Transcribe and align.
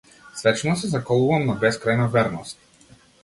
Свечено 0.37 0.71
се 0.83 0.89
заколнувам 0.93 1.45
на 1.51 1.57
бескрајна 1.65 2.07
верност. 2.17 3.01